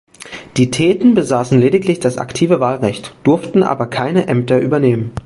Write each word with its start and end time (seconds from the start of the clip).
Die 0.57 0.71
Theten 0.71 1.13
besaßen 1.13 1.59
lediglich 1.59 1.99
das 1.99 2.17
aktive 2.17 2.59
Wahlrecht, 2.59 3.15
durften 3.23 3.61
aber 3.61 3.85
keine 3.85 4.25
Ämter 4.27 4.59
übernehmen. 4.59 5.11